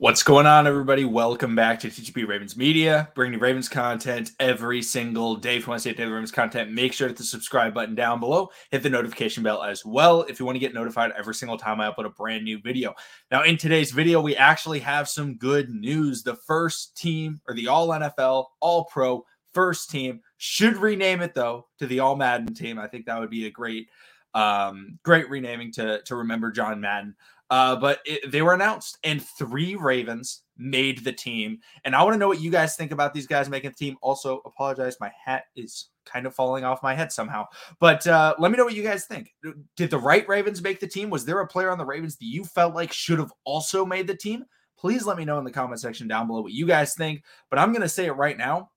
What's 0.00 0.22
going 0.22 0.46
on, 0.46 0.66
everybody? 0.66 1.04
Welcome 1.04 1.54
back 1.54 1.78
to 1.80 1.88
TGP 1.88 2.26
Ravens 2.26 2.56
Media, 2.56 3.10
bringing 3.14 3.34
you 3.34 3.38
Ravens 3.38 3.68
content 3.68 4.30
every 4.40 4.80
single 4.80 5.36
day. 5.36 5.58
If 5.58 5.66
you 5.66 5.68
want 5.68 5.82
to 5.82 5.90
see 5.90 5.94
daily 5.94 6.10
Ravens 6.10 6.30
content, 6.30 6.72
make 6.72 6.94
sure 6.94 7.06
to 7.06 7.10
hit 7.10 7.18
the 7.18 7.24
subscribe 7.24 7.74
button 7.74 7.94
down 7.94 8.18
below. 8.18 8.48
Hit 8.70 8.82
the 8.82 8.88
notification 8.88 9.42
bell 9.42 9.62
as 9.62 9.84
well 9.84 10.22
if 10.22 10.40
you 10.40 10.46
want 10.46 10.56
to 10.56 10.60
get 10.60 10.72
notified 10.72 11.12
every 11.18 11.34
single 11.34 11.58
time 11.58 11.82
I 11.82 11.90
upload 11.90 12.06
a 12.06 12.08
brand 12.08 12.44
new 12.44 12.58
video. 12.62 12.94
Now, 13.30 13.42
in 13.42 13.58
today's 13.58 13.90
video, 13.90 14.22
we 14.22 14.34
actually 14.36 14.78
have 14.78 15.06
some 15.06 15.34
good 15.34 15.68
news. 15.68 16.22
The 16.22 16.36
first 16.46 16.96
team, 16.96 17.38
or 17.46 17.54
the 17.54 17.68
All 17.68 17.88
NFL, 17.88 18.46
All 18.60 18.86
Pro 18.86 19.26
first 19.52 19.90
team, 19.90 20.22
should 20.38 20.78
rename 20.78 21.20
it 21.20 21.34
though 21.34 21.66
to 21.78 21.86
the 21.86 22.00
All 22.00 22.16
Madden 22.16 22.54
team. 22.54 22.78
I 22.78 22.88
think 22.88 23.04
that 23.04 23.20
would 23.20 23.28
be 23.28 23.44
a 23.44 23.50
great, 23.50 23.90
um, 24.32 24.98
great 25.02 25.28
renaming 25.28 25.72
to 25.72 26.00
to 26.04 26.16
remember 26.16 26.50
John 26.50 26.80
Madden. 26.80 27.14
Uh, 27.50 27.74
but 27.74 27.98
it, 28.04 28.30
they 28.30 28.42
were 28.42 28.54
announced, 28.54 28.96
and 29.02 29.20
three 29.20 29.74
Ravens 29.74 30.42
made 30.56 31.02
the 31.02 31.12
team. 31.12 31.58
And 31.84 31.96
I 31.96 32.02
want 32.04 32.14
to 32.14 32.18
know 32.18 32.28
what 32.28 32.40
you 32.40 32.50
guys 32.50 32.76
think 32.76 32.92
about 32.92 33.12
these 33.12 33.26
guys 33.26 33.48
making 33.48 33.70
the 33.70 33.76
team. 33.76 33.96
Also, 34.02 34.40
apologize, 34.44 34.96
my 35.00 35.10
hat 35.24 35.44
is 35.56 35.88
kind 36.04 36.26
of 36.26 36.34
falling 36.34 36.64
off 36.64 36.82
my 36.82 36.94
head 36.94 37.10
somehow. 37.10 37.46
But 37.80 38.06
uh, 38.06 38.34
let 38.38 38.52
me 38.52 38.56
know 38.56 38.64
what 38.64 38.76
you 38.76 38.84
guys 38.84 39.06
think. 39.06 39.34
Did 39.76 39.90
the 39.90 39.98
right 39.98 40.26
Ravens 40.28 40.62
make 40.62 40.78
the 40.78 40.86
team? 40.86 41.10
Was 41.10 41.24
there 41.24 41.40
a 41.40 41.46
player 41.46 41.70
on 41.70 41.78
the 41.78 41.84
Ravens 41.84 42.16
that 42.16 42.26
you 42.26 42.44
felt 42.44 42.74
like 42.74 42.92
should 42.92 43.18
have 43.18 43.32
also 43.44 43.84
made 43.84 44.06
the 44.06 44.16
team? 44.16 44.44
Please 44.78 45.04
let 45.04 45.18
me 45.18 45.24
know 45.24 45.38
in 45.38 45.44
the 45.44 45.50
comment 45.50 45.80
section 45.80 46.06
down 46.06 46.28
below 46.28 46.42
what 46.42 46.52
you 46.52 46.66
guys 46.66 46.94
think. 46.94 47.24
But 47.50 47.58
I'm 47.58 47.72
going 47.72 47.82
to 47.82 47.88
say 47.88 48.06
it 48.06 48.12
right 48.12 48.38
now. 48.38 48.70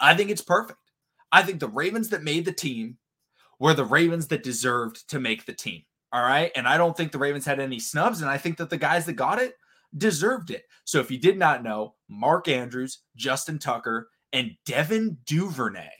I 0.00 0.14
think 0.14 0.30
it's 0.30 0.42
perfect. 0.42 0.78
I 1.30 1.42
think 1.42 1.60
the 1.60 1.68
Ravens 1.68 2.08
that 2.08 2.24
made 2.24 2.44
the 2.44 2.52
team 2.52 2.96
were 3.58 3.74
the 3.74 3.84
Ravens 3.84 4.28
that 4.28 4.42
deserved 4.42 5.08
to 5.10 5.20
make 5.20 5.44
the 5.44 5.52
team. 5.52 5.82
All 6.12 6.22
right. 6.22 6.52
And 6.54 6.68
I 6.68 6.76
don't 6.76 6.96
think 6.96 7.10
the 7.10 7.18
Ravens 7.18 7.46
had 7.46 7.58
any 7.58 7.78
snubs. 7.78 8.20
And 8.20 8.30
I 8.30 8.36
think 8.36 8.58
that 8.58 8.68
the 8.70 8.76
guys 8.76 9.06
that 9.06 9.14
got 9.14 9.40
it 9.40 9.56
deserved 9.96 10.50
it. 10.50 10.64
So 10.84 11.00
if 11.00 11.10
you 11.10 11.18
did 11.18 11.38
not 11.38 11.62
know, 11.62 11.94
Mark 12.08 12.48
Andrews, 12.48 12.98
Justin 13.16 13.58
Tucker, 13.58 14.10
and 14.32 14.52
Devin 14.66 15.18
Duvernay 15.26 15.90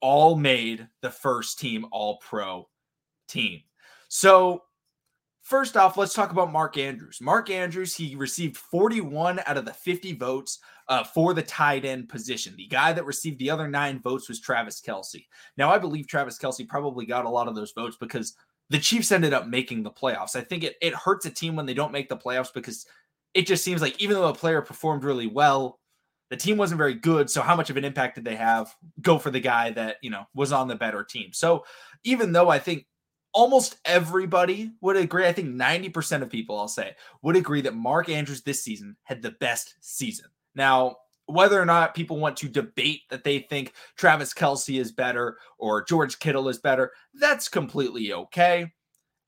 all 0.00 0.36
made 0.36 0.88
the 1.02 1.10
first 1.10 1.58
team 1.58 1.86
all 1.90 2.18
pro 2.18 2.68
team. 3.28 3.60
So, 4.08 4.62
first 5.42 5.76
off, 5.76 5.96
let's 5.96 6.14
talk 6.14 6.32
about 6.32 6.52
Mark 6.52 6.78
Andrews. 6.78 7.18
Mark 7.20 7.50
Andrews, 7.50 7.94
he 7.94 8.16
received 8.16 8.56
41 8.56 9.40
out 9.46 9.56
of 9.56 9.64
the 9.64 9.72
50 9.72 10.14
votes 10.14 10.58
uh, 10.88 11.04
for 11.04 11.34
the 11.34 11.42
tight 11.42 11.84
end 11.84 12.08
position. 12.08 12.54
The 12.56 12.66
guy 12.66 12.92
that 12.92 13.04
received 13.04 13.38
the 13.38 13.50
other 13.50 13.68
nine 13.68 14.00
votes 14.00 14.28
was 14.28 14.40
Travis 14.40 14.80
Kelce. 14.80 15.26
Now, 15.56 15.70
I 15.70 15.78
believe 15.78 16.08
Travis 16.08 16.38
Kelce 16.38 16.66
probably 16.66 17.06
got 17.06 17.26
a 17.26 17.30
lot 17.30 17.46
of 17.46 17.54
those 17.54 17.72
votes 17.72 17.96
because 18.00 18.34
the 18.70 18.78
Chiefs 18.78 19.12
ended 19.12 19.34
up 19.34 19.46
making 19.46 19.82
the 19.82 19.90
playoffs. 19.90 20.36
I 20.36 20.40
think 20.40 20.64
it, 20.64 20.76
it 20.80 20.94
hurts 20.94 21.26
a 21.26 21.30
team 21.30 21.56
when 21.56 21.66
they 21.66 21.74
don't 21.74 21.92
make 21.92 22.08
the 22.08 22.16
playoffs 22.16 22.52
because 22.52 22.86
it 23.34 23.46
just 23.46 23.64
seems 23.64 23.82
like 23.82 24.00
even 24.00 24.16
though 24.16 24.28
a 24.28 24.34
player 24.34 24.62
performed 24.62 25.04
really 25.04 25.26
well, 25.26 25.80
the 26.30 26.36
team 26.36 26.56
wasn't 26.56 26.78
very 26.78 26.94
good. 26.94 27.28
So 27.28 27.42
how 27.42 27.56
much 27.56 27.70
of 27.70 27.76
an 27.76 27.84
impact 27.84 28.14
did 28.14 28.24
they 28.24 28.36
have? 28.36 28.74
Go 29.02 29.18
for 29.18 29.30
the 29.30 29.40
guy 29.40 29.70
that, 29.72 29.96
you 30.00 30.10
know, 30.10 30.24
was 30.34 30.52
on 30.52 30.68
the 30.68 30.76
better 30.76 31.02
team. 31.02 31.32
So 31.32 31.64
even 32.04 32.32
though 32.32 32.48
I 32.48 32.60
think 32.60 32.86
almost 33.32 33.76
everybody 33.84 34.70
would 34.80 34.96
agree, 34.96 35.26
I 35.26 35.32
think 35.32 35.48
90% 35.48 36.22
of 36.22 36.30
people, 36.30 36.56
I'll 36.58 36.68
say, 36.68 36.94
would 37.22 37.36
agree 37.36 37.62
that 37.62 37.74
Mark 37.74 38.08
Andrews 38.08 38.42
this 38.42 38.62
season 38.62 38.96
had 39.02 39.22
the 39.22 39.32
best 39.32 39.74
season. 39.80 40.26
Now, 40.54 40.96
whether 41.32 41.60
or 41.60 41.64
not 41.64 41.94
people 41.94 42.18
want 42.18 42.36
to 42.38 42.48
debate 42.48 43.02
that 43.10 43.24
they 43.24 43.40
think 43.40 43.72
Travis 43.96 44.34
Kelce 44.34 44.80
is 44.80 44.92
better 44.92 45.38
or 45.58 45.84
George 45.84 46.18
Kittle 46.18 46.48
is 46.48 46.58
better, 46.58 46.92
that's 47.14 47.48
completely 47.48 48.12
okay. 48.12 48.72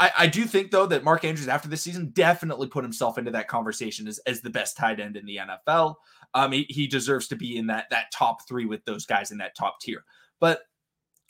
I, 0.00 0.10
I, 0.18 0.26
do 0.26 0.44
think, 0.44 0.72
though, 0.72 0.86
that 0.86 1.04
Mark 1.04 1.24
Andrews 1.24 1.46
after 1.46 1.68
this 1.68 1.82
season 1.82 2.10
definitely 2.12 2.66
put 2.66 2.82
himself 2.82 3.18
into 3.18 3.30
that 3.30 3.46
conversation 3.46 4.08
as, 4.08 4.18
as 4.26 4.40
the 4.40 4.50
best 4.50 4.76
tight 4.76 4.98
end 4.98 5.16
in 5.16 5.24
the 5.24 5.36
NFL. 5.36 5.94
Um, 6.34 6.50
he, 6.50 6.66
he 6.68 6.88
deserves 6.88 7.28
to 7.28 7.36
be 7.36 7.56
in 7.56 7.68
that 7.68 7.86
that 7.90 8.10
top 8.12 8.48
three 8.48 8.64
with 8.64 8.84
those 8.84 9.06
guys 9.06 9.30
in 9.30 9.38
that 9.38 9.54
top 9.54 9.80
tier. 9.80 10.02
But 10.40 10.62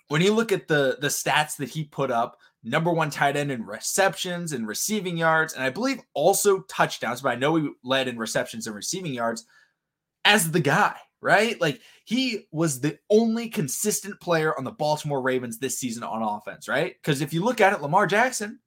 when 0.09 0.23
you 0.23 0.33
look 0.33 0.53
at 0.53 0.69
the 0.69 0.97
the 1.01 1.09
stats 1.09 1.57
that 1.57 1.69
he 1.69 1.85
put 1.85 2.11
up, 2.11 2.39
number 2.63 2.91
one 2.91 3.11
tight 3.11 3.37
end 3.37 3.51
in 3.51 3.67
receptions 3.67 4.53
and 4.53 4.67
receiving 4.67 5.19
yards, 5.19 5.53
and 5.53 5.63
I 5.63 5.71
believe 5.71 6.01
also 6.15 6.61
touchdowns, 6.63 7.21
but 7.21 7.31
I 7.31 7.35
know 7.35 7.57
he 7.57 7.69
led 7.85 8.09
in 8.09 8.17
receptions 8.17 8.67
and 8.67 8.77
receiving 8.77 9.13
yards 9.13 9.45
as 10.25 10.51
the 10.51 10.61
guy, 10.61 10.97
right? 11.21 11.61
Like 11.61 11.81
he 12.05 12.47
was 12.51 12.81
the 12.81 12.99
only 13.11 13.49
consistent 13.49 14.21
player 14.21 14.57
on 14.57 14.65
the 14.65 14.71
Baltimore 14.71 15.23
Ravens 15.23 15.59
this 15.59 15.79
season 15.79 16.03
on 16.03 16.23
offense, 16.23 16.69
right? 16.69 16.95
Because 17.01 17.21
if 17.21 17.33
you 17.33 17.45
look 17.45 17.61
at 17.61 17.73
it, 17.73 17.81
Lamar 17.81 18.07
Jackson, 18.07 18.59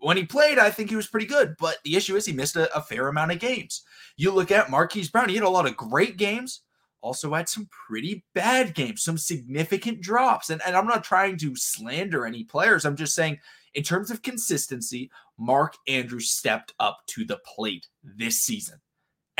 when 0.00 0.16
he 0.16 0.24
played, 0.24 0.58
I 0.58 0.70
think 0.70 0.90
he 0.90 0.96
was 0.96 1.06
pretty 1.06 1.26
good. 1.26 1.54
But 1.58 1.76
the 1.84 1.96
issue 1.96 2.16
is 2.16 2.24
he 2.24 2.32
missed 2.32 2.56
a, 2.56 2.74
a 2.76 2.82
fair 2.82 3.08
amount 3.08 3.32
of 3.32 3.38
games. 3.38 3.82
You 4.16 4.32
look 4.32 4.50
at 4.50 4.70
Marquise 4.70 5.10
Brown, 5.10 5.28
he 5.28 5.34
had 5.34 5.44
a 5.44 5.48
lot 5.48 5.66
of 5.66 5.76
great 5.76 6.16
games, 6.16 6.62
also 7.02 7.34
had 7.34 7.48
some 7.48 7.68
pretty 7.86 8.24
bad 8.34 8.74
games, 8.74 9.02
some 9.02 9.18
significant 9.18 10.00
drops. 10.00 10.50
And, 10.50 10.62
and 10.66 10.76
I'm 10.76 10.86
not 10.86 11.04
trying 11.04 11.36
to 11.38 11.54
slander 11.56 12.26
any 12.26 12.44
players. 12.44 12.84
I'm 12.84 12.96
just 12.96 13.14
saying, 13.14 13.38
in 13.74 13.82
terms 13.82 14.10
of 14.10 14.22
consistency, 14.22 15.10
Mark 15.38 15.76
Andrews 15.86 16.30
stepped 16.30 16.74
up 16.80 17.00
to 17.08 17.24
the 17.24 17.38
plate 17.46 17.86
this 18.02 18.40
season 18.40 18.80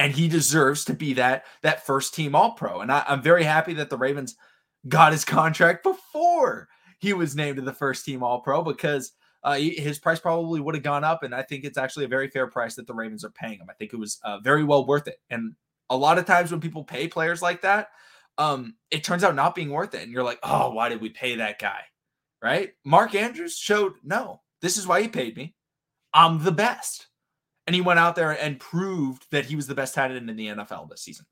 and 0.01 0.15
he 0.15 0.29
deserves 0.29 0.87
to 0.87 0.95
be 0.95 1.13
that 1.13 1.45
that 1.61 1.85
first 1.85 2.15
team 2.15 2.35
All 2.35 2.53
Pro. 2.53 2.81
And 2.81 2.91
I, 2.91 3.05
am 3.07 3.21
very 3.21 3.45
happy 3.45 3.75
that 3.75 3.91
the 3.91 3.99
Ravens 3.99 4.35
got 4.89 5.13
his 5.13 5.25
contract 5.27 5.83
before 5.83 6.69
he 6.99 7.13
was 7.13 7.37
named 7.37 7.57
to 7.57 7.63
the 7.63 7.75
first 7.75 8.07
team 8.07 8.23
All 8.23 8.41
Pro 8.41 8.63
because 8.63 9.13
uh, 9.45 9.57
his 9.57 9.99
price 9.99 10.19
probably 10.19 10.59
would 10.59 10.75
have 10.75 10.83
gone 10.83 11.05
up. 11.05 11.23
And 11.23 11.35
I 11.35 11.43
think 11.43 11.65
it's 11.65 11.77
actually 11.77 12.07
a 12.07 12.09
very 12.09 12.29
fair 12.29 12.47
price 12.47 12.77
that 12.77 12.87
the 12.87 12.95
Ravens 12.95 13.27
are 13.27 13.31
paying 13.31 13.59
him. 13.59 13.67
I 13.69 13.75
think 13.75 13.93
it 13.93 13.99
was 13.99 14.19
uh, 14.25 14.39
very 14.41 14.65
well 14.65 14.87
worth 14.87 15.07
it. 15.07 15.21
And 15.29 15.53
a 15.91 15.97
lot 15.97 16.17
of 16.17 16.25
times 16.25 16.51
when 16.51 16.63
people 16.63 16.83
pay 16.83 17.07
players 17.07 17.43
like 17.43 17.61
that, 17.61 17.89
um, 18.39 18.77
it 18.91 19.05
turns 19.05 19.23
out 19.23 19.35
not 19.35 19.55
being 19.55 19.69
worth 19.69 19.95
it. 19.95 20.03
And 20.03 20.13
you're 20.13 20.25
like, 20.25 20.39
oh, 20.43 20.71
why 20.71 20.89
did 20.89 21.03
we 21.03 21.11
pay 21.11 21.37
that 21.37 21.59
guy? 21.59 21.81
Right? 22.43 22.71
Mark 22.87 23.15
Andrews 23.15 23.55
showed 23.55 23.93
no, 24.03 24.41
this 24.63 24.79
is 24.79 24.87
why 24.87 25.03
he 25.03 25.09
paid 25.09 25.37
me. 25.37 25.55
I'm 26.15 26.43
the 26.43 26.53
best 26.53 27.09
and 27.71 27.75
he 27.77 27.81
went 27.81 28.01
out 28.01 28.17
there 28.17 28.33
and 28.33 28.59
proved 28.59 29.31
that 29.31 29.45
he 29.45 29.55
was 29.55 29.69
the 29.69 29.77
best 29.77 29.95
tight 29.95 30.11
end 30.11 30.29
in 30.29 30.35
the 30.35 30.49
NFL 30.49 30.91
this 30.91 31.03
season. 31.03 31.25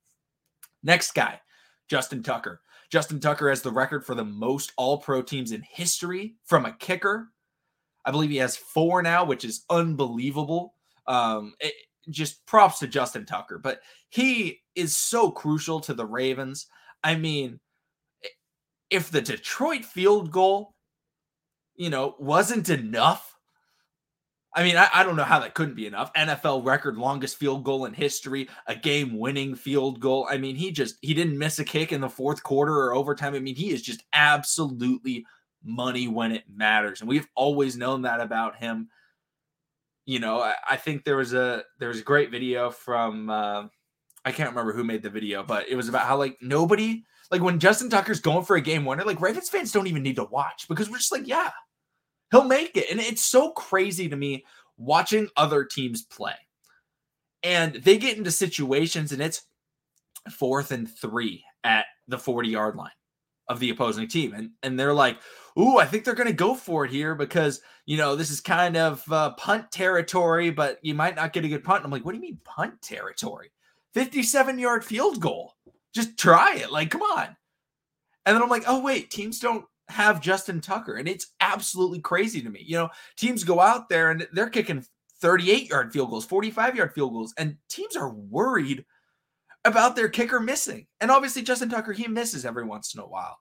Next 0.85 1.13
guy, 1.13 1.41
Justin 1.89 2.23
Tucker. 2.23 2.61
Justin 2.93 3.19
Tucker 3.19 3.49
has 3.49 3.61
the 3.61 3.73
record 3.73 4.07
for 4.07 4.15
the 4.15 4.25
most 4.25 4.71
all 4.77 4.99
pro 4.99 5.21
teams 5.21 5.51
in 5.51 5.63
history 5.69 6.37
from 6.45 6.65
a 6.65 6.75
kicker. 6.75 7.31
I 8.05 8.13
believe 8.13 8.31
he 8.31 8.37
has 8.37 8.57
four 8.57 9.03
now, 9.03 9.25
which 9.25 9.45
is 9.45 9.65
unbelievable. 9.69 10.75
Um, 11.09 11.55
it, 11.59 11.75
just 12.09 12.47
props 12.47 12.79
to 12.79 12.87
Justin 12.87 13.27
Tucker, 13.27 13.59
but 13.59 13.81
he 14.09 14.61
is 14.77 14.97
so 14.97 15.33
crucial 15.33 15.81
to 15.81 15.93
the 15.93 16.07
Ravens. 16.07 16.69
I 17.03 17.17
mean, 17.17 17.59
if 18.91 19.11
the 19.11 19.23
Detroit 19.23 19.85
field 19.85 20.31
goal, 20.31 20.77
you 21.75 21.91
know, 21.91 22.15
wasn't 22.21 22.69
enough 22.69 23.37
I 24.55 24.63
mean, 24.63 24.77
I, 24.77 24.89
I, 24.93 25.03
don't 25.03 25.17
know 25.17 25.25
how 25.25 25.41
that 25.41 25.55
couldn't 25.55 25.75
be 25.75 25.87
enough. 25.87 26.13
NFL 26.15 26.65
record 26.65 26.97
longest 26.97 27.37
field 27.37 27.65
goal 27.65 27.85
in 27.85 27.93
history, 27.93 28.49
a 28.67 28.75
game 28.75 29.19
winning 29.19 29.55
field 29.55 30.01
goal. 30.01 30.27
I 30.31 30.39
mean, 30.39 30.57
he 30.57 30.73
just 30.73 30.97
he 31.03 31.13
didn't 31.13 31.39
miss 31.39 31.59
a 31.59 31.65
kick 31.65 31.93
in 31.93 32.01
the 32.01 32.09
fourth 32.09 32.43
quarter 32.43 32.75
or 32.75 32.95
overtime. 32.95 33.35
I 33.35 33.41
mean, 33.41 33.57
he 33.57 33.71
is 33.71 33.83
just 33.83 34.03
absolutely 34.13 35.27
money 35.63 36.09
when 36.09 36.33
it 36.33 36.45
matters. 36.53 37.01
And 37.01 37.09
we've 37.09 37.29
always 37.35 37.77
known 37.77 38.03
that 38.03 38.21
about 38.21 38.57
him. 38.57 38.89
You 40.07 40.19
know, 40.19 40.41
I, 40.41 40.55
I 40.69 40.77
think 40.77 41.05
there 41.05 41.17
was 41.17 41.35
a 41.35 41.65
there 41.79 41.91
was 41.91 42.01
a 42.01 42.05
great 42.05 42.31
video 42.31 42.71
from 42.71 43.29
uh, 43.29 43.65
I 44.25 44.33
can't 44.33 44.49
remember 44.51 44.73
who 44.73 44.85
made 44.85 45.03
the 45.03 45.11
video, 45.11 45.43
but 45.43 45.69
it 45.69 45.77
was 45.77 45.89
about 45.89 46.07
how 46.07 46.17
like 46.17 46.39
nobody 46.41 47.05
like 47.31 47.43
when 47.43 47.59
Justin 47.59 47.91
Tucker's 47.91 48.21
going 48.21 48.45
for 48.45 48.57
a 48.57 48.61
game 48.61 48.87
winner, 48.87 49.05
like 49.05 49.21
Ravens 49.21 49.51
fans 49.51 49.73
don't 49.73 49.87
even 49.87 50.03
need 50.03 50.17
to 50.17 50.25
watch 50.25 50.67
because 50.69 50.89
we're 50.91 50.97
just 50.97 51.13
like, 51.13 51.29
yeah, 51.29 51.51
He'll 52.31 52.45
make 52.45 52.77
it. 52.77 52.91
And 52.91 53.01
it's 53.01 53.25
so 53.25 53.51
crazy 53.53 54.09
to 54.09 54.17
me 54.17 54.45
watching 54.77 55.29
other 55.37 55.65
teams 55.65 56.03
play. 56.03 56.35
And 57.43 57.75
they 57.75 57.99
get 57.99 58.19
into 58.19 58.31
situations 58.31 59.13
and 59.13 59.23
it's 59.23 59.43
fourth 60.31 60.73
and 60.73 60.89
three 60.89 61.45
at 61.65 61.87
the 62.09 62.19
40 62.19 62.49
yard 62.49 62.77
line 62.77 62.91
of 63.49 63.61
the 63.61 63.71
opposing 63.71 64.09
team. 64.09 64.35
And, 64.35 64.51
and 64.63 64.79
they're 64.79 64.93
like, 64.93 65.19
ooh, 65.59 65.79
I 65.79 65.87
think 65.87 66.05
they're 66.05 66.15
going 66.15 66.29
to 66.29 66.35
go 66.35 66.55
for 66.55 66.85
it 66.85 66.91
here 66.91 67.15
because, 67.15 67.61
you 67.87 67.97
know, 67.97 68.15
this 68.15 68.31
is 68.31 68.41
kind 68.41 68.77
of 68.77 69.11
uh, 69.11 69.31
punt 69.33 69.71
territory, 69.71 70.51
but 70.51 70.79
you 70.83 70.95
might 70.95 71.17
not 71.17 71.33
get 71.33 71.45
a 71.45 71.49
good 71.49 71.65
punt. 71.65 71.85
I'm 71.85 71.91
like, 71.91 72.05
what 72.05 72.13
do 72.13 72.19
you 72.19 72.23
mean 72.23 72.41
punt 72.45 72.81
territory? 72.83 73.51
57 73.95 74.59
yard 74.59 74.85
field 74.85 75.21
goal. 75.21 75.55
Just 75.95 76.19
try 76.19 76.57
it. 76.57 76.71
Like, 76.71 76.91
come 76.91 77.03
on. 77.03 77.37
And 78.27 78.37
then 78.37 78.43
I'm 78.43 78.51
like, 78.51 78.65
oh, 78.67 78.83
wait, 78.83 79.11
teams 79.11 79.41
don't 79.41 79.65
have 79.89 80.21
Justin 80.21 80.61
Tucker. 80.61 80.95
And 80.95 81.09
it's 81.09 81.33
absolutely 81.41 82.01
crazy 82.01 82.43
to 82.43 82.51
me. 82.51 82.63
You 82.65 82.77
know, 82.77 82.89
teams 83.17 83.45
go 83.45 83.61
out 83.61 83.89
there 83.89 84.11
and 84.11 84.27
they're 84.33 84.51
kicking 84.51 84.85
38 85.21 85.71
yard 85.71 85.93
field 85.93 86.11
goals, 86.11 86.27
45 86.27 86.77
yard 86.77 86.93
field 86.95 87.13
goals, 87.13 87.35
and 87.39 87.57
teams 87.69 87.97
are 87.97 88.13
worried 88.13 88.85
about 89.65 89.97
their 89.97 90.09
kicker 90.09 90.41
missing. 90.41 90.87
And 91.01 91.11
obviously, 91.11 91.43
Justin 91.43 91.69
Tucker, 91.69 91.93
he 91.93 92.07
misses 92.09 92.45
every 92.45 92.65
once 92.65 92.95
in 92.95 93.01
a 93.01 93.07
while. 93.07 93.39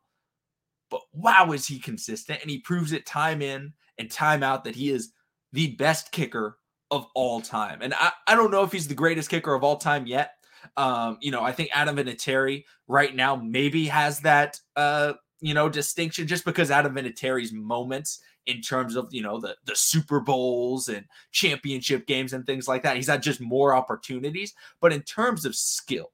But 0.89 1.01
wow, 1.13 1.51
is 1.51 1.67
he 1.67 1.79
consistent? 1.79 2.39
And 2.41 2.49
he 2.49 2.59
proves 2.59 2.93
it 2.93 3.05
time 3.05 3.41
in 3.41 3.73
and 3.97 4.09
time 4.09 4.43
out 4.43 4.63
that 4.63 4.75
he 4.75 4.89
is 4.89 5.11
the 5.53 5.75
best 5.75 6.11
kicker 6.11 6.57
of 6.91 7.07
all 7.13 7.41
time. 7.41 7.81
And 7.81 7.93
I, 7.93 8.11
I 8.27 8.35
don't 8.35 8.51
know 8.51 8.63
if 8.63 8.71
he's 8.71 8.87
the 8.87 8.93
greatest 8.95 9.29
kicker 9.29 9.53
of 9.53 9.63
all 9.63 9.77
time 9.77 10.07
yet. 10.07 10.31
Um, 10.75 11.17
you 11.21 11.31
know, 11.31 11.43
I 11.43 11.51
think 11.51 11.69
Adam 11.73 11.97
Vinatieri 11.97 12.63
right 12.87 13.15
now 13.15 13.35
maybe 13.35 13.85
has 13.87 14.21
that 14.21 14.59
uh, 14.75 15.13
you 15.39 15.53
know, 15.53 15.69
distinction 15.69 16.27
just 16.27 16.45
because 16.45 16.71
Adam 16.71 16.95
Vinatieri's 16.95 17.51
moments 17.51 18.21
in 18.45 18.61
terms 18.61 18.95
of, 18.95 19.07
you 19.11 19.21
know, 19.21 19.39
the 19.39 19.55
the 19.65 19.75
Super 19.75 20.19
Bowls 20.19 20.89
and 20.89 21.05
championship 21.31 22.07
games 22.07 22.33
and 22.33 22.45
things 22.45 22.67
like 22.67 22.83
that, 22.83 22.95
he's 22.95 23.07
had 23.07 23.21
just 23.21 23.41
more 23.41 23.73
opportunities. 23.73 24.53
But 24.81 24.93
in 24.93 25.01
terms 25.01 25.45
of 25.45 25.55
skill, 25.55 26.11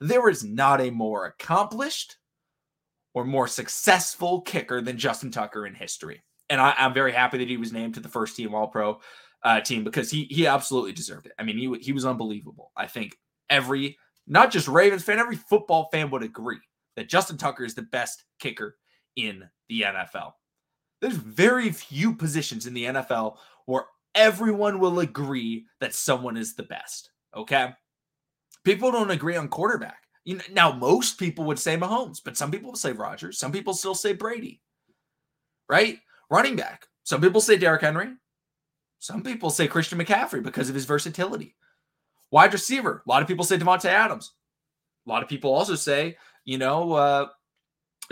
there 0.00 0.28
is 0.28 0.44
not 0.44 0.80
a 0.80 0.90
more 0.90 1.26
accomplished 1.26 2.16
or 3.14 3.24
more 3.24 3.48
successful 3.48 4.42
kicker 4.42 4.80
than 4.80 4.98
Justin 4.98 5.30
Tucker 5.30 5.66
in 5.66 5.74
history. 5.74 6.22
And 6.48 6.60
I, 6.60 6.74
am 6.78 6.94
very 6.94 7.12
happy 7.12 7.38
that 7.38 7.48
he 7.48 7.56
was 7.56 7.72
named 7.72 7.94
to 7.94 8.00
the 8.00 8.08
first 8.08 8.36
team 8.36 8.54
All 8.54 8.68
Pro 8.68 9.00
uh, 9.42 9.60
team 9.60 9.84
because 9.84 10.10
he 10.10 10.24
he 10.24 10.46
absolutely 10.46 10.92
deserved 10.92 11.26
it. 11.26 11.32
I 11.38 11.42
mean, 11.42 11.58
he 11.58 11.78
he 11.80 11.92
was 11.92 12.06
unbelievable. 12.06 12.72
I 12.76 12.86
think 12.86 13.18
every 13.50 13.98
not 14.26 14.50
just 14.50 14.68
Ravens 14.68 15.02
fan, 15.02 15.18
every 15.18 15.36
football 15.36 15.88
fan 15.92 16.10
would 16.10 16.22
agree 16.22 16.60
that 16.96 17.08
Justin 17.08 17.36
Tucker 17.36 17.64
is 17.64 17.74
the 17.74 17.82
best 17.82 18.24
kicker 18.40 18.76
in 19.16 19.44
the 19.68 19.82
NFL. 19.82 20.32
There's 21.00 21.14
very 21.14 21.70
few 21.70 22.14
positions 22.14 22.66
in 22.66 22.74
the 22.74 22.84
NFL 22.84 23.36
where 23.66 23.84
everyone 24.14 24.78
will 24.80 25.00
agree 25.00 25.66
that 25.80 25.94
someone 25.94 26.36
is 26.36 26.54
the 26.54 26.62
best. 26.64 27.10
Okay. 27.36 27.72
People 28.64 28.90
don't 28.90 29.10
agree 29.10 29.36
on 29.36 29.48
quarterback. 29.48 30.02
You 30.24 30.36
know, 30.36 30.44
now, 30.50 30.72
most 30.72 31.18
people 31.20 31.44
would 31.44 31.58
say 31.58 31.76
Mahomes, 31.76 32.18
but 32.24 32.36
some 32.36 32.50
people 32.50 32.74
say 32.74 32.90
Rodgers. 32.90 33.38
Some 33.38 33.52
people 33.52 33.74
still 33.74 33.94
say 33.94 34.12
Brady, 34.12 34.60
right? 35.68 36.00
Running 36.28 36.56
back. 36.56 36.86
Some 37.04 37.20
people 37.20 37.40
say 37.40 37.56
Derrick 37.56 37.82
Henry. 37.82 38.08
Some 38.98 39.22
people 39.22 39.50
say 39.50 39.68
Christian 39.68 40.00
McCaffrey 40.00 40.42
because 40.42 40.68
of 40.68 40.74
his 40.74 40.84
versatility. 40.84 41.54
Wide 42.32 42.52
receiver. 42.52 43.04
A 43.06 43.08
lot 43.08 43.22
of 43.22 43.28
people 43.28 43.44
say 43.44 43.56
Davante 43.56 43.84
Adams. 43.84 44.32
A 45.06 45.10
lot 45.10 45.22
of 45.22 45.28
people 45.28 45.54
also 45.54 45.76
say, 45.76 46.16
you 46.46 46.56
know, 46.56 46.94
uh, 46.94 47.26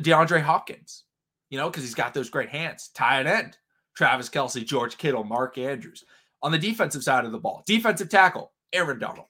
DeAndre 0.02 0.42
Hopkins, 0.42 1.04
you 1.48 1.56
know, 1.56 1.70
because 1.70 1.84
he's 1.84 1.94
got 1.94 2.12
those 2.12 2.28
great 2.28 2.50
hands. 2.50 2.90
Tight 2.94 3.26
end. 3.26 3.56
Travis 3.96 4.28
Kelce, 4.28 4.66
George 4.66 4.98
Kittle, 4.98 5.25
Mark 5.25 5.56
Andrews. 5.56 6.04
On 6.42 6.52
the 6.52 6.58
defensive 6.58 7.02
side 7.02 7.25
of 7.25 7.32
the 7.32 7.38
ball, 7.38 7.62
defensive 7.64 8.10
tackle, 8.10 8.52
Aaron 8.72 8.98
Donald. 8.98 9.28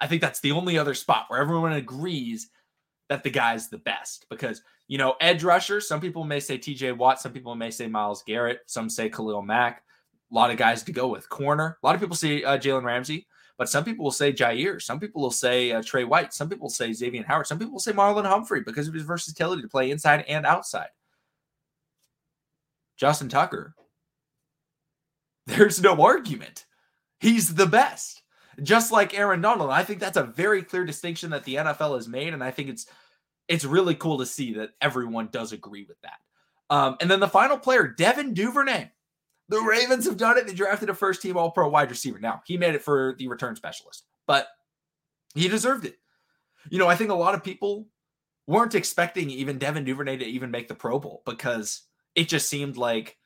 I 0.00 0.06
think 0.06 0.22
that's 0.22 0.40
the 0.40 0.52
only 0.52 0.78
other 0.78 0.94
spot 0.94 1.26
where 1.28 1.40
everyone 1.40 1.72
agrees 1.72 2.48
that 3.08 3.22
the 3.22 3.30
guy's 3.30 3.68
the 3.68 3.78
best 3.78 4.26
because, 4.30 4.62
you 4.88 4.96
know, 4.96 5.16
edge 5.20 5.42
rusher, 5.42 5.80
some 5.80 6.00
people 6.00 6.24
may 6.24 6.40
say 6.40 6.56
TJ 6.56 6.96
Watt, 6.96 7.20
some 7.20 7.32
people 7.32 7.54
may 7.54 7.70
say 7.70 7.88
Myles 7.88 8.22
Garrett, 8.26 8.60
some 8.66 8.88
say 8.88 9.10
Khalil 9.10 9.42
Mack. 9.42 9.82
A 10.30 10.34
lot 10.34 10.50
of 10.50 10.56
guys 10.56 10.82
to 10.84 10.92
go 10.92 11.06
with. 11.08 11.28
Corner, 11.28 11.78
a 11.82 11.86
lot 11.86 11.94
of 11.94 12.00
people 12.00 12.16
see 12.16 12.44
uh, 12.44 12.58
Jalen 12.58 12.82
Ramsey, 12.84 13.26
but 13.58 13.68
some 13.68 13.84
people 13.84 14.04
will 14.04 14.12
say 14.12 14.32
Jaire. 14.32 14.80
Some 14.80 15.00
people 15.00 15.22
will 15.22 15.30
say 15.30 15.72
uh, 15.72 15.82
Tre 15.82 16.04
White. 16.04 16.34
Some 16.34 16.48
people 16.48 16.68
say 16.68 16.92
Xavier 16.92 17.24
Howard. 17.24 17.46
Some 17.46 17.58
people 17.58 17.72
will 17.72 17.80
say 17.80 17.92
Marlon 17.92 18.26
Humphrey 18.26 18.60
because 18.60 18.88
of 18.88 18.94
his 18.94 19.02
versatility 19.02 19.62
to 19.62 19.68
play 19.68 19.90
inside 19.90 20.24
and 20.28 20.44
outside. 20.44 20.88
Justin 22.96 23.28
Tucker, 23.28 23.74
there's 25.46 25.80
no 25.80 26.00
argument. 26.02 26.66
He's 27.20 27.54
the 27.54 27.66
best 27.66 28.22
just 28.62 28.92
like 28.92 29.18
Aaron 29.18 29.40
Donald. 29.40 29.70
I 29.70 29.84
think 29.84 30.00
that's 30.00 30.16
a 30.16 30.24
very 30.24 30.62
clear 30.62 30.84
distinction 30.84 31.30
that 31.30 31.44
the 31.44 31.56
NFL 31.56 31.94
has 31.96 32.08
made, 32.08 32.32
and 32.32 32.42
I 32.42 32.50
think 32.50 32.68
it's 32.68 32.86
it's 33.48 33.64
really 33.64 33.94
cool 33.94 34.18
to 34.18 34.26
see 34.26 34.54
that 34.54 34.70
everyone 34.80 35.28
does 35.30 35.52
agree 35.52 35.84
with 35.88 36.00
that. 36.02 36.18
Um, 36.68 36.96
and 37.00 37.10
then 37.10 37.20
the 37.20 37.28
final 37.28 37.58
player, 37.58 37.86
Devin 37.86 38.34
Duvernay. 38.34 38.90
The 39.48 39.60
Ravens 39.60 40.06
have 40.06 40.16
done 40.16 40.38
it. 40.38 40.46
They 40.46 40.54
drafted 40.54 40.90
a 40.90 40.94
first 40.94 41.22
team 41.22 41.36
All 41.36 41.50
Pro 41.50 41.68
wide 41.68 41.90
receiver. 41.90 42.18
Now 42.18 42.42
he 42.46 42.56
made 42.56 42.74
it 42.74 42.82
for 42.82 43.14
the 43.18 43.28
return 43.28 43.54
specialist, 43.56 44.04
but 44.26 44.48
he 45.34 45.48
deserved 45.48 45.84
it. 45.84 45.96
You 46.70 46.78
know, 46.78 46.88
I 46.88 46.96
think 46.96 47.10
a 47.10 47.14
lot 47.14 47.34
of 47.34 47.44
people 47.44 47.86
weren't 48.46 48.74
expecting 48.74 49.30
even 49.30 49.58
Devin 49.58 49.84
Duvernay 49.84 50.16
to 50.18 50.24
even 50.24 50.50
make 50.50 50.68
the 50.68 50.74
Pro 50.74 50.98
Bowl 50.98 51.22
because 51.26 51.82
it 52.14 52.28
just 52.28 52.48
seemed 52.48 52.76
like 52.76 53.16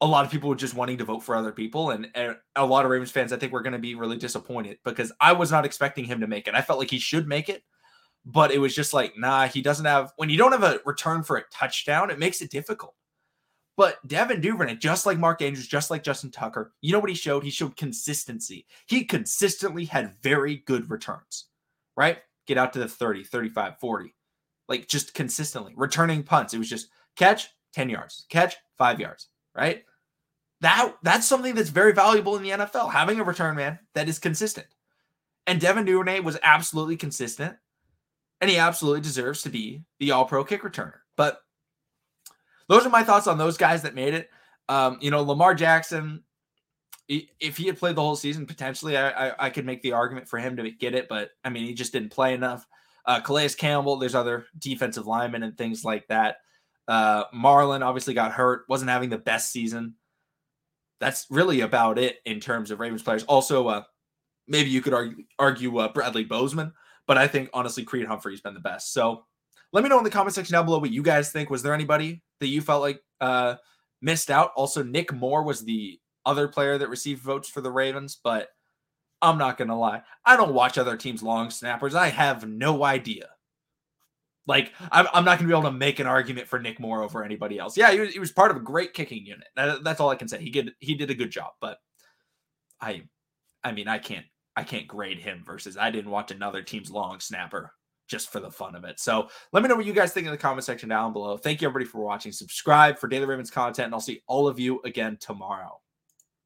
a 0.00 0.06
lot 0.06 0.24
of 0.24 0.30
people 0.30 0.48
were 0.48 0.54
just 0.54 0.74
wanting 0.74 0.98
to 0.98 1.04
vote 1.04 1.22
for 1.22 1.34
other 1.34 1.52
people. 1.52 1.90
And, 1.90 2.08
and 2.14 2.36
a 2.54 2.64
lot 2.64 2.84
of 2.84 2.90
Ravens 2.90 3.10
fans, 3.10 3.32
I 3.32 3.36
think, 3.36 3.52
were 3.52 3.62
going 3.62 3.72
to 3.72 3.78
be 3.78 3.94
really 3.94 4.16
disappointed 4.16 4.78
because 4.84 5.12
I 5.20 5.32
was 5.32 5.50
not 5.50 5.64
expecting 5.64 6.04
him 6.04 6.20
to 6.20 6.26
make 6.26 6.46
it. 6.46 6.54
I 6.54 6.62
felt 6.62 6.78
like 6.78 6.90
he 6.90 6.98
should 6.98 7.26
make 7.26 7.48
it, 7.48 7.64
but 8.24 8.52
it 8.52 8.58
was 8.58 8.74
just 8.74 8.94
like, 8.94 9.14
nah, 9.16 9.48
he 9.48 9.60
doesn't 9.60 9.86
have, 9.86 10.12
when 10.16 10.30
you 10.30 10.38
don't 10.38 10.52
have 10.52 10.62
a 10.62 10.80
return 10.86 11.22
for 11.22 11.36
a 11.36 11.44
touchdown, 11.52 12.10
it 12.10 12.18
makes 12.18 12.40
it 12.40 12.50
difficult. 12.50 12.94
But 13.78 14.04
Devin 14.08 14.40
Duvernay, 14.40 14.74
just 14.74 15.06
like 15.06 15.20
Mark 15.20 15.40
Andrews, 15.40 15.68
just 15.68 15.88
like 15.88 16.02
Justin 16.02 16.32
Tucker, 16.32 16.72
you 16.80 16.92
know 16.92 16.98
what 16.98 17.10
he 17.10 17.14
showed? 17.14 17.44
He 17.44 17.50
showed 17.50 17.76
consistency. 17.76 18.66
He 18.88 19.04
consistently 19.04 19.84
had 19.84 20.16
very 20.20 20.64
good 20.66 20.90
returns, 20.90 21.44
right? 21.96 22.18
Get 22.48 22.58
out 22.58 22.72
to 22.72 22.80
the 22.80 22.88
30, 22.88 23.22
35, 23.22 23.78
40, 23.78 24.14
like 24.68 24.88
just 24.88 25.14
consistently 25.14 25.74
returning 25.76 26.24
punts. 26.24 26.52
It 26.52 26.58
was 26.58 26.68
just 26.68 26.88
catch 27.14 27.50
10 27.72 27.88
yards, 27.88 28.26
catch 28.28 28.56
five 28.76 28.98
yards, 28.98 29.28
right? 29.54 29.84
That 30.60 30.96
that's 31.04 31.28
something 31.28 31.54
that's 31.54 31.70
very 31.70 31.92
valuable 31.92 32.36
in 32.36 32.42
the 32.42 32.50
NFL, 32.50 32.90
having 32.90 33.20
a 33.20 33.24
return 33.24 33.54
man 33.54 33.78
that 33.94 34.08
is 34.08 34.18
consistent. 34.18 34.66
And 35.46 35.60
Devin 35.60 35.84
Duvernay 35.84 36.18
was 36.18 36.36
absolutely 36.42 36.96
consistent, 36.96 37.54
and 38.40 38.50
he 38.50 38.58
absolutely 38.58 39.02
deserves 39.02 39.42
to 39.42 39.50
be 39.50 39.84
the 40.00 40.10
All 40.10 40.24
Pro 40.24 40.42
kick 40.42 40.62
returner. 40.62 40.98
But 41.16 41.42
those 42.68 42.86
are 42.86 42.90
my 42.90 43.02
thoughts 43.02 43.26
on 43.26 43.38
those 43.38 43.56
guys 43.56 43.82
that 43.82 43.94
made 43.94 44.14
it. 44.14 44.30
Um, 44.68 44.98
you 45.00 45.10
know, 45.10 45.22
Lamar 45.22 45.54
Jackson, 45.54 46.22
if 47.08 47.56
he 47.56 47.66
had 47.66 47.78
played 47.78 47.96
the 47.96 48.02
whole 48.02 48.16
season, 48.16 48.46
potentially 48.46 48.96
I, 48.96 49.28
I, 49.28 49.46
I 49.46 49.50
could 49.50 49.64
make 49.64 49.82
the 49.82 49.92
argument 49.92 50.28
for 50.28 50.38
him 50.38 50.56
to 50.56 50.70
get 50.70 50.94
it, 50.94 51.08
but 51.08 51.30
I 51.42 51.48
mean, 51.48 51.64
he 51.64 51.72
just 51.72 51.92
didn't 51.92 52.10
play 52.10 52.34
enough. 52.34 52.66
Uh, 53.06 53.20
Calais 53.20 53.48
Campbell, 53.50 53.96
there's 53.96 54.14
other 54.14 54.46
defensive 54.58 55.06
linemen 55.06 55.42
and 55.42 55.56
things 55.56 55.84
like 55.84 56.06
that. 56.08 56.36
Uh, 56.86 57.24
Marlon 57.34 57.82
obviously 57.82 58.12
got 58.12 58.32
hurt, 58.32 58.64
wasn't 58.68 58.90
having 58.90 59.08
the 59.08 59.18
best 59.18 59.50
season. 59.50 59.94
That's 61.00 61.26
really 61.30 61.62
about 61.62 61.98
it 61.98 62.16
in 62.26 62.40
terms 62.40 62.70
of 62.70 62.80
Ravens 62.80 63.02
players. 63.02 63.24
Also, 63.24 63.68
uh, 63.68 63.82
maybe 64.46 64.68
you 64.68 64.82
could 64.82 64.92
argue, 64.92 65.24
argue 65.38 65.78
uh, 65.78 65.92
Bradley 65.92 66.24
Bozeman, 66.24 66.72
but 67.06 67.16
I 67.16 67.26
think 67.26 67.48
honestly 67.54 67.84
Creed 67.84 68.06
Humphrey's 68.06 68.42
been 68.42 68.54
the 68.54 68.60
best. 68.60 68.92
So 68.92 69.24
let 69.72 69.82
me 69.82 69.88
know 69.88 69.98
in 69.98 70.04
the 70.04 70.10
comment 70.10 70.34
section 70.34 70.52
down 70.52 70.66
below 70.66 70.78
what 70.78 70.90
you 70.90 71.02
guys 71.02 71.30
think. 71.30 71.48
Was 71.48 71.62
there 71.62 71.72
anybody 71.74 72.22
that 72.40 72.48
you 72.48 72.60
felt 72.60 72.82
like 72.82 73.02
uh, 73.20 73.56
missed 74.00 74.30
out? 74.30 74.52
Also, 74.56 74.82
Nick 74.82 75.12
Moore 75.12 75.42
was 75.42 75.64
the 75.64 75.98
other 76.26 76.48
player 76.48 76.78
that 76.78 76.88
received 76.88 77.22
votes 77.22 77.48
for 77.48 77.60
the 77.60 77.70
Ravens, 77.70 78.18
but 78.22 78.48
I'm 79.20 79.38
not 79.38 79.58
gonna 79.58 79.78
lie, 79.78 80.02
I 80.24 80.36
don't 80.36 80.54
watch 80.54 80.78
other 80.78 80.96
teams' 80.96 81.22
long 81.22 81.50
snappers. 81.50 81.94
I 81.94 82.08
have 82.08 82.46
no 82.48 82.84
idea 82.84 83.28
like 84.48 84.72
I'm, 84.90 85.06
I'm 85.12 85.24
not 85.24 85.38
going 85.38 85.46
to 85.48 85.54
be 85.54 85.58
able 85.58 85.70
to 85.70 85.76
make 85.76 86.00
an 86.00 86.06
argument 86.06 86.48
for 86.48 86.58
Nick 86.58 86.80
Moore 86.80 87.02
over 87.02 87.22
anybody 87.22 87.58
else. 87.58 87.76
Yeah, 87.76 87.92
he 87.92 88.00
was, 88.00 88.12
he 88.14 88.18
was 88.18 88.32
part 88.32 88.50
of 88.50 88.56
a 88.56 88.60
great 88.60 88.94
kicking 88.94 89.24
unit. 89.24 89.46
That, 89.54 89.84
that's 89.84 90.00
all 90.00 90.08
I 90.08 90.16
can 90.16 90.26
say. 90.26 90.42
He 90.42 90.50
did 90.50 90.72
he 90.80 90.94
did 90.94 91.10
a 91.10 91.14
good 91.14 91.30
job, 91.30 91.52
but 91.60 91.78
I 92.80 93.02
I 93.62 93.72
mean 93.72 93.86
I 93.86 93.98
can't 93.98 94.24
I 94.56 94.64
can't 94.64 94.88
grade 94.88 95.18
him 95.18 95.42
versus 95.44 95.76
I 95.76 95.90
didn't 95.90 96.10
watch 96.10 96.30
another 96.30 96.62
team's 96.62 96.90
long 96.90 97.20
snapper 97.20 97.72
just 98.08 98.32
for 98.32 98.40
the 98.40 98.50
fun 98.50 98.74
of 98.74 98.84
it. 98.84 98.98
So 98.98 99.28
let 99.52 99.62
me 99.62 99.68
know 99.68 99.76
what 99.76 99.86
you 99.86 99.92
guys 99.92 100.12
think 100.12 100.26
in 100.26 100.32
the 100.32 100.38
comment 100.38 100.64
section 100.64 100.88
down 100.88 101.12
below. 101.12 101.36
Thank 101.36 101.60
you 101.60 101.68
everybody 101.68 101.88
for 101.88 102.00
watching. 102.00 102.32
Subscribe 102.32 102.98
for 102.98 103.06
Daily 103.06 103.26
Ravens 103.26 103.50
content, 103.50 103.86
and 103.86 103.94
I'll 103.94 104.00
see 104.00 104.22
all 104.26 104.48
of 104.48 104.58
you 104.58 104.80
again 104.84 105.16
tomorrow. 105.20 105.80